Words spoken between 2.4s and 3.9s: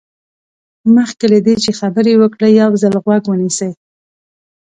یو ځل غوږ ونیسئ.